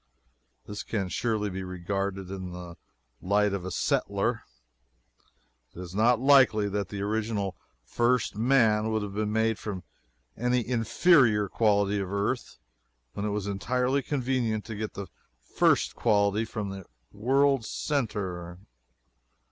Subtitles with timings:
[0.65, 2.75] This can surely be regarded in the
[3.21, 4.41] light of a settler.
[5.75, 9.83] It is not likely that the original first man would have been made from
[10.35, 12.57] an inferior quality of earth
[13.13, 14.97] when it was entirely convenient to get
[15.43, 18.57] first quality from the world's centre.